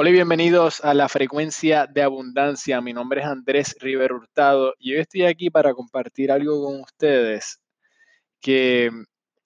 Hola 0.00 0.10
y 0.10 0.12
bienvenidos 0.12 0.80
a 0.84 0.94
la 0.94 1.08
frecuencia 1.08 1.88
de 1.88 2.04
abundancia. 2.04 2.80
Mi 2.80 2.92
nombre 2.92 3.20
es 3.20 3.26
Andrés 3.26 3.74
River 3.80 4.12
Hurtado 4.12 4.74
y 4.78 4.94
hoy 4.94 5.00
estoy 5.00 5.24
aquí 5.24 5.50
para 5.50 5.74
compartir 5.74 6.30
algo 6.30 6.64
con 6.64 6.82
ustedes 6.82 7.60
que 8.40 8.92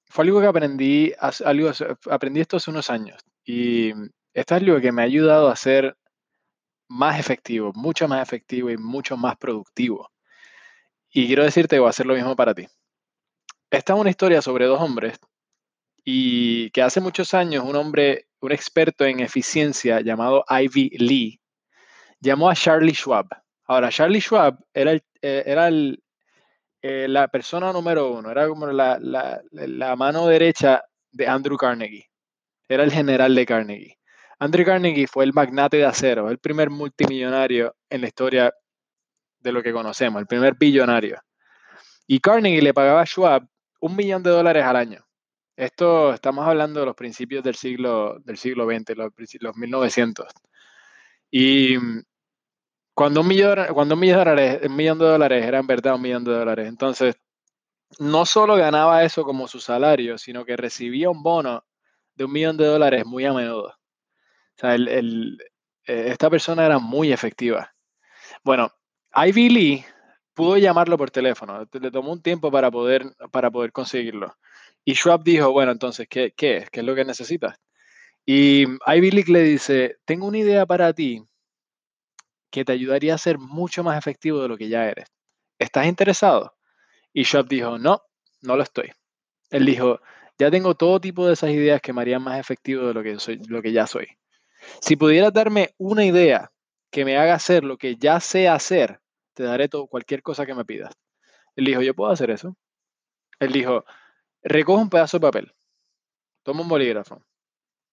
fue 0.04 0.26
algo 0.26 0.42
que 0.42 0.46
aprendí, 0.46 1.12
algo, 1.42 1.70
aprendí 2.10 2.40
esto 2.40 2.58
unos 2.66 2.90
años 2.90 3.18
y 3.42 3.92
esto 4.34 4.54
es 4.54 4.60
algo 4.60 4.78
que 4.78 4.92
me 4.92 5.00
ha 5.00 5.06
ayudado 5.06 5.48
a 5.48 5.56
ser 5.56 5.96
más 6.86 7.18
efectivo, 7.18 7.72
mucho 7.74 8.06
más 8.06 8.20
efectivo 8.20 8.68
y 8.68 8.76
mucho 8.76 9.16
más 9.16 9.38
productivo. 9.38 10.10
Y 11.08 11.28
quiero 11.28 11.44
decirte 11.44 11.76
que 11.76 11.80
voy 11.80 11.86
a 11.86 11.90
hacer 11.96 12.04
lo 12.04 12.14
mismo 12.14 12.36
para 12.36 12.54
ti. 12.54 12.66
Esta 13.70 13.94
es 13.94 13.98
una 13.98 14.10
historia 14.10 14.42
sobre 14.42 14.66
dos 14.66 14.82
hombres 14.82 15.18
y 16.04 16.70
que 16.70 16.82
hace 16.82 17.00
muchos 17.00 17.34
años 17.34 17.64
un 17.64 17.76
hombre, 17.76 18.26
un 18.40 18.52
experto 18.52 19.04
en 19.04 19.20
eficiencia 19.20 20.00
llamado 20.00 20.44
Ivy 20.48 20.90
Lee, 20.98 21.40
llamó 22.20 22.50
a 22.50 22.54
Charlie 22.54 22.94
Schwab. 22.94 23.28
Ahora, 23.66 23.90
Charlie 23.90 24.20
Schwab 24.20 24.58
era, 24.72 24.92
eh, 24.92 25.02
era 25.46 25.68
eh, 25.68 27.06
la 27.08 27.28
persona 27.28 27.72
número 27.72 28.12
uno, 28.12 28.30
era 28.30 28.48
como 28.48 28.66
la, 28.66 28.98
la, 29.00 29.96
mano 29.96 30.26
derecha 30.26 30.82
de 31.10 31.28
Andrew 31.28 31.56
Carnegie, 31.56 32.10
era 32.68 32.82
el 32.82 32.92
general 32.92 33.34
de 33.34 33.46
Carnegie. 33.46 33.98
Andrew 34.38 34.66
Carnegie 34.66 35.06
fue 35.06 35.24
el 35.24 35.32
magnate 35.32 35.76
de 35.76 35.84
acero, 35.84 36.28
el 36.28 36.38
primer 36.38 36.70
multimillonario 36.70 37.76
en 37.88 38.00
la 38.00 38.08
historia 38.08 38.52
de 39.38 39.52
lo 39.52 39.62
que 39.62 39.72
conocemos, 39.72 40.20
el 40.20 40.26
primer 40.26 40.56
billonario. 40.56 41.20
Y 42.08 42.18
Carnegie 42.18 42.60
le 42.60 42.74
pagaba 42.74 43.02
a 43.02 43.06
Schwab 43.06 43.46
un 43.80 43.94
millón 43.94 44.22
de 44.22 44.30
dólares 44.30 44.64
al 44.64 44.76
año. 44.76 45.06
Esto 45.56 46.14
estamos 46.14 46.46
hablando 46.46 46.80
de 46.80 46.86
los 46.86 46.96
principios 46.96 47.44
del 47.44 47.54
siglo, 47.54 48.18
del 48.20 48.38
siglo 48.38 48.66
XX, 48.66 48.96
los, 48.96 49.12
los 49.40 49.56
1900. 49.56 50.26
Y 51.30 51.76
cuando 52.94 53.20
un, 53.20 53.28
millón, 53.28 53.58
cuando 53.74 53.94
un 53.94 54.00
millón, 54.00 54.18
de 54.18 54.24
dólares, 54.24 54.60
un 54.64 54.76
millón 54.76 54.98
de 54.98 55.04
dólares 55.06 55.44
era 55.44 55.58
en 55.58 55.66
verdad 55.66 55.94
un 55.94 56.02
millón 56.02 56.24
de 56.24 56.32
dólares, 56.32 56.68
entonces 56.68 57.16
no 57.98 58.24
solo 58.26 58.56
ganaba 58.56 59.04
eso 59.04 59.24
como 59.24 59.48
su 59.48 59.60
salario, 59.60 60.18
sino 60.18 60.44
que 60.44 60.56
recibía 60.56 61.10
un 61.10 61.22
bono 61.22 61.64
de 62.14 62.24
un 62.24 62.32
millón 62.32 62.56
de 62.56 62.66
dólares 62.66 63.04
muy 63.06 63.24
a 63.24 63.32
menudo. 63.32 63.68
O 63.68 63.74
sea, 64.56 64.76
eh, 64.76 65.36
esta 65.84 66.30
persona 66.30 66.66
era 66.66 66.78
muy 66.78 67.12
efectiva. 67.12 67.74
Bueno, 68.44 68.70
Ivy 69.14 69.48
Lee 69.48 69.84
pudo 70.34 70.56
llamarlo 70.56 70.96
por 70.96 71.10
teléfono, 71.10 71.66
le 71.70 71.90
tomó 71.90 72.12
un 72.12 72.22
tiempo 72.22 72.50
para 72.50 72.70
poder, 72.70 73.04
para 73.30 73.50
poder 73.50 73.72
conseguirlo. 73.72 74.36
Y 74.84 74.94
Schwab 74.94 75.22
dijo, 75.22 75.52
bueno, 75.52 75.72
entonces, 75.72 76.06
¿qué, 76.08 76.32
qué 76.36 76.58
es? 76.58 76.70
¿Qué 76.70 76.80
es 76.80 76.86
lo 76.86 76.94
que 76.94 77.04
necesitas? 77.04 77.58
Y 78.24 78.64
Ivy 78.86 79.10
League 79.10 79.32
le 79.32 79.42
dice, 79.42 79.96
tengo 80.04 80.26
una 80.26 80.38
idea 80.38 80.66
para 80.66 80.92
ti 80.92 81.24
que 82.50 82.64
te 82.64 82.72
ayudaría 82.72 83.14
a 83.14 83.18
ser 83.18 83.38
mucho 83.38 83.82
más 83.82 83.98
efectivo 83.98 84.42
de 84.42 84.48
lo 84.48 84.56
que 84.56 84.68
ya 84.68 84.86
eres. 84.88 85.08
¿Estás 85.58 85.86
interesado? 85.86 86.54
Y 87.12 87.24
Schwab 87.24 87.48
dijo, 87.48 87.78
no, 87.78 88.02
no 88.42 88.56
lo 88.56 88.62
estoy. 88.62 88.90
Él 89.50 89.66
dijo, 89.66 90.00
ya 90.38 90.50
tengo 90.50 90.74
todo 90.74 91.00
tipo 91.00 91.26
de 91.26 91.34
esas 91.34 91.50
ideas 91.50 91.80
que 91.80 91.92
me 91.92 92.02
harían 92.02 92.22
más 92.22 92.38
efectivo 92.38 92.86
de 92.86 92.94
lo 92.94 93.02
que, 93.02 93.18
soy, 93.18 93.40
lo 93.48 93.62
que 93.62 93.72
ya 93.72 93.86
soy. 93.86 94.06
Si 94.80 94.96
pudieras 94.96 95.32
darme 95.32 95.74
una 95.78 96.04
idea 96.04 96.52
que 96.90 97.04
me 97.04 97.16
haga 97.16 97.34
hacer 97.34 97.64
lo 97.64 97.78
que 97.78 97.96
ya 97.96 98.20
sé 98.20 98.48
hacer, 98.48 99.00
te 99.34 99.44
daré 99.44 99.68
todo, 99.68 99.86
cualquier 99.86 100.22
cosa 100.22 100.46
que 100.46 100.54
me 100.54 100.64
pidas. 100.64 100.92
Él 101.56 101.64
dijo, 101.64 101.80
yo 101.82 101.94
puedo 101.94 102.10
hacer 102.10 102.30
eso. 102.30 102.56
Él 103.40 103.52
dijo, 103.52 103.84
recoge 104.42 104.82
un 104.82 104.90
pedazo 104.90 105.18
de 105.18 105.22
papel, 105.22 105.54
toma 106.42 106.62
un 106.62 106.68
bolígrafo 106.68 107.22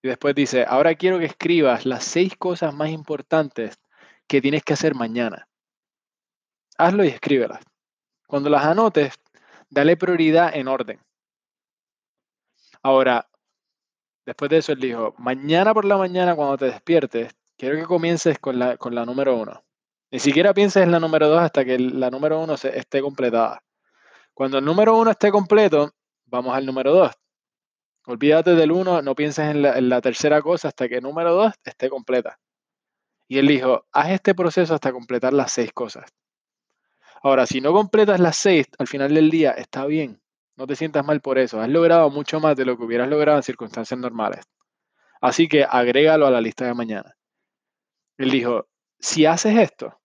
y 0.02 0.08
después 0.08 0.34
dice, 0.34 0.66
ahora 0.68 0.96
quiero 0.96 1.20
que 1.20 1.26
escribas 1.26 1.86
las 1.86 2.04
seis 2.06 2.36
cosas 2.38 2.74
más 2.74 2.90
importantes 2.90 3.80
que 4.28 4.42
tienes 4.42 4.64
que 4.64 4.74
hacer 4.74 4.96
mañana. 4.96 5.48
Hazlo 6.78 7.04
y 7.04 7.10
escríbelas. 7.10 7.60
Cuando 8.28 8.50
las 8.50 8.64
anotes, 8.64 9.16
dale 9.70 9.98
prioridad 9.98 10.56
en 10.56 10.68
orden. 10.68 11.00
Ahora, 12.82 13.28
después 14.26 14.50
de 14.50 14.58
eso, 14.58 14.72
él 14.72 14.80
dijo, 14.80 15.14
mañana 15.18 15.74
por 15.74 15.84
la 15.84 15.98
mañana 15.98 16.36
cuando 16.36 16.58
te 16.58 16.66
despiertes, 16.66 17.36
quiero 17.58 17.76
que 17.76 17.84
comiences 17.84 18.40
con 18.40 18.58
la, 18.58 18.78
con 18.78 18.96
la 18.96 19.06
número 19.06 19.36
uno. 19.36 19.64
Ni 20.12 20.20
siquiera 20.20 20.54
pienses 20.54 20.84
en 20.84 20.92
la 20.92 21.00
número 21.00 21.28
dos 21.28 21.42
hasta 21.42 21.66
que 21.66 21.78
la 21.78 22.10
número 22.10 22.40
uno 22.40 22.56
se, 22.56 22.78
esté 22.78 23.02
completada. 23.02 23.62
Cuando 24.34 24.60
el 24.60 24.66
número 24.66 24.98
uno 24.98 25.12
esté 25.12 25.32
completo, 25.32 25.92
vamos 26.30 26.56
al 26.56 26.66
número 26.66 26.94
2. 26.94 27.12
Olvídate 28.06 28.56
del 28.56 28.72
1, 28.72 29.02
no 29.02 29.16
pienses 29.16 29.50
en 29.50 29.62
la, 29.62 30.02
tercera 30.02 30.42
cosa 30.42 30.70
hasta 30.70 30.88
que 30.88 30.96
el 30.96 31.04
número 31.04 31.34
2 31.34 31.54
esté 31.64 31.90
completa. 31.90 32.40
Y 33.28 33.38
él 33.38 33.48
dijo, 33.48 33.86
haz 33.92 34.10
este 34.12 34.34
proceso 34.34 34.74
hasta 34.74 34.92
completar 34.92 35.34
las 35.34 35.52
seis 35.52 35.72
cosas. 35.72 36.10
Ahora, 37.22 37.46
si 37.46 37.62
no 37.62 37.74
completas 37.74 38.20
las 38.20 38.38
seis 38.38 38.66
al 38.80 38.88
final 38.88 39.14
del 39.14 39.30
día, 39.30 39.52
está 39.52 39.86
bien. 39.86 40.20
No 40.56 40.66
te 40.66 40.76
sientas 40.76 41.06
mal 41.06 41.22
por 41.22 41.38
eso. 41.38 41.62
Has 41.62 41.70
logrado 41.70 42.10
mucho 42.10 42.40
más 42.40 42.56
de 42.56 42.66
lo 42.66 42.78
que 42.78 42.84
hubieras 42.84 43.08
logrado 43.08 43.38
en 43.38 43.44
circunstancias 43.44 44.00
normales. 44.00 44.46
Así 45.22 45.48
que 45.48 45.64
agrégalo 45.64 46.26
a 46.26 46.32
la 46.32 46.42
lista 46.42 46.66
de 46.66 46.74
mañana. 46.74 47.16
Él 48.18 48.32
dijo, 48.32 48.68
si 49.00 49.26
haces 49.26 49.58
esto, 49.58 50.02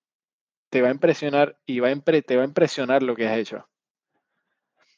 te 0.69 0.83
va 0.83 0.89
a 0.89 0.93
impresionar 0.93 1.57
y 1.67 1.81
te 1.81 2.37
va 2.37 2.43
a 2.43 2.47
impresionar 2.47 3.03
lo 3.03 3.15
que 3.17 3.27
has 3.27 3.39
hecho. 3.39 3.69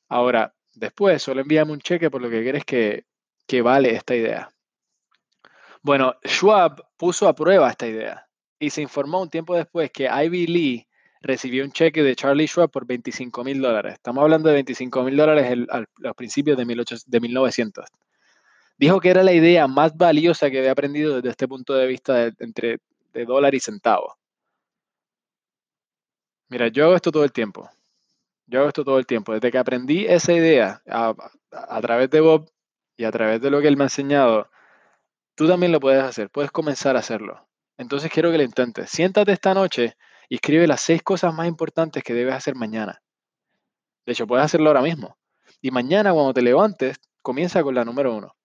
Ahora, 0.08 0.54
Después, 0.76 1.22
solo 1.22 1.40
envíame 1.40 1.72
un 1.72 1.80
cheque 1.80 2.10
por 2.10 2.20
lo 2.20 2.28
que 2.28 2.46
crees 2.46 2.64
que, 2.64 3.04
que 3.46 3.62
vale 3.62 3.94
esta 3.94 4.14
idea. 4.14 4.50
Bueno, 5.82 6.16
Schwab 6.26 6.84
puso 6.96 7.28
a 7.28 7.34
prueba 7.34 7.70
esta 7.70 7.86
idea 7.86 8.28
y 8.58 8.70
se 8.70 8.82
informó 8.82 9.22
un 9.22 9.30
tiempo 9.30 9.56
después 9.56 9.90
que 9.90 10.04
Ivy 10.04 10.46
Lee 10.46 10.86
recibió 11.22 11.64
un 11.64 11.72
cheque 11.72 12.02
de 12.02 12.14
Charlie 12.14 12.46
Schwab 12.46 12.70
por 12.70 12.86
25 12.86 13.42
mil 13.42 13.60
dólares. 13.60 13.94
Estamos 13.94 14.22
hablando 14.22 14.50
de 14.50 14.56
25 14.56 15.02
mil 15.02 15.16
dólares 15.16 15.66
a 15.70 15.84
los 15.96 16.14
principios 16.14 16.58
de, 16.58 16.64
de 17.06 17.20
1900. 17.20 17.86
Dijo 18.76 19.00
que 19.00 19.08
era 19.08 19.22
la 19.22 19.32
idea 19.32 19.66
más 19.66 19.96
valiosa 19.96 20.50
que 20.50 20.58
había 20.58 20.72
aprendido 20.72 21.16
desde 21.16 21.30
este 21.30 21.48
punto 21.48 21.74
de 21.74 21.86
vista 21.86 22.30
entre 22.38 22.80
de 23.14 23.24
dólar 23.24 23.54
y 23.54 23.60
centavo. 23.60 24.18
Mira, 26.48 26.68
yo 26.68 26.84
hago 26.84 26.96
esto 26.96 27.10
todo 27.10 27.24
el 27.24 27.32
tiempo. 27.32 27.70
Yo 28.46 28.60
hago 28.60 28.68
esto 28.68 28.84
todo 28.84 28.98
el 28.98 29.06
tiempo. 29.06 29.32
Desde 29.32 29.50
que 29.50 29.58
aprendí 29.58 30.06
esa 30.06 30.32
idea 30.32 30.82
a, 30.88 31.80
través 31.80 32.10
de 32.10 32.20
Bob 32.20 32.50
y 32.96 33.04
a 33.04 33.10
través 33.10 33.40
de 33.40 33.50
lo 33.50 33.60
que 33.60 33.68
él 33.68 33.76
me 33.76 33.84
ha 33.84 33.86
enseñado, 33.86 34.48
tú 35.34 35.48
también 35.48 35.72
lo 35.72 35.80
puedes 35.80 36.02
hacer. 36.02 36.30
Puedes 36.30 36.50
comenzar 36.50 36.96
a 36.96 37.00
hacerlo. 37.00 37.48
Entonces 37.76 38.10
quiero 38.10 38.30
que 38.30 38.38
lo 38.38 38.44
intentes. 38.44 38.90
Siéntate 38.90 39.32
esta 39.32 39.52
noche 39.52 39.96
y 40.28 40.36
escribe 40.36 40.66
las 40.66 40.80
seis 40.80 41.02
cosas 41.02 41.34
más 41.34 41.48
importantes 41.48 42.02
que 42.02 42.14
debes 42.14 42.34
hacer 42.34 42.54
mañana. 42.54 43.02
De 44.06 44.12
hecho, 44.12 44.26
puedes 44.26 44.44
hacerlo 44.44 44.68
ahora 44.68 44.82
mismo. 44.82 45.18
Y 45.60 45.70
mañana 45.70 46.12
cuando 46.12 46.32
te 46.32 46.42
levantes, 46.42 46.98
comienza 47.22 47.62
con 47.62 47.74
la 47.74 47.84
número 47.84 48.14
uno. 48.14 48.36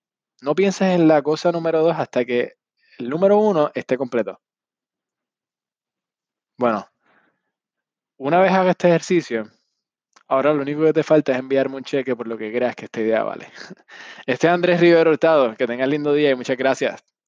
No 0.41 0.55
pienses 0.55 0.95
en 0.95 1.07
la 1.07 1.21
cosa 1.21 1.51
número 1.51 1.83
dos 1.83 1.95
hasta 1.95 2.25
que 2.25 2.55
el 2.97 3.09
número 3.09 3.37
uno 3.37 3.71
esté 3.75 3.97
completo. 3.97 4.41
Bueno, 6.57 6.87
una 8.17 8.39
vez 8.39 8.51
haga 8.51 8.71
este 8.71 8.87
ejercicio, 8.87 9.49
Ahora 10.31 10.53
lo 10.53 10.61
único 10.61 10.83
que 10.83 10.93
te 10.93 11.03
falta 11.03 11.33
es 11.33 11.39
enviarme 11.39 11.75
un 11.75 11.83
cheque 11.83 12.15
por 12.15 12.25
lo 12.25 12.37
que 12.37 12.53
creas 12.53 12.73
que 12.73 12.85
esta 12.85 13.01
idea 13.01 13.21
vale. 13.21 13.47
Este 14.25 14.47
es 14.47 14.53
Andrés 14.53 14.79
Rivero 14.79 15.11
Hurtado. 15.11 15.55
Que 15.57 15.67
tengas 15.67 15.89
lindo 15.89 16.13
día 16.13 16.31
y 16.31 16.35
muchas 16.35 16.55
gracias. 16.55 17.03